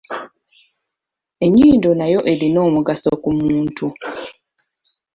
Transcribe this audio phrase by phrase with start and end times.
[1.45, 3.85] Ennyindo nayo erina omugaso ku muntu.